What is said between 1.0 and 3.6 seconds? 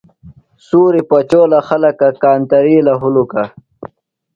پچولہ خلکہ، کانترِیلہ ہُلُکہ